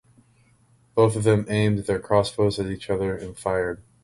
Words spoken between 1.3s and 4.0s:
aimed their crossbows at each other and fired.